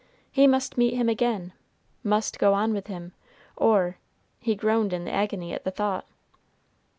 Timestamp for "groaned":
4.55-4.93